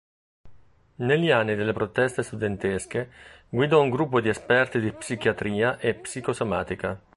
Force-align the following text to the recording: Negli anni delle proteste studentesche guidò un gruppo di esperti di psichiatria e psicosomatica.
Negli 0.95 1.29
anni 1.29 1.53
delle 1.53 1.73
proteste 1.73 2.23
studentesche 2.23 3.11
guidò 3.47 3.79
un 3.83 3.91
gruppo 3.91 4.19
di 4.19 4.29
esperti 4.29 4.79
di 4.79 4.91
psichiatria 4.91 5.77
e 5.77 5.93
psicosomatica. 5.93 6.99